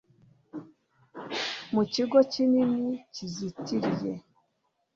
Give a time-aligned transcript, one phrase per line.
[1.73, 4.13] mu kigo kinini kizitiriye